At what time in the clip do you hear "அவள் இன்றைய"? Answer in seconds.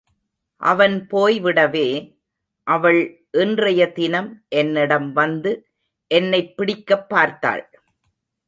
2.63-3.91